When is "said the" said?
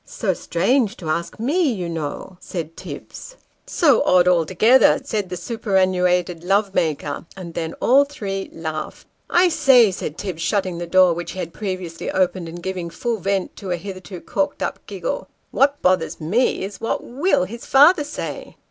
5.03-5.37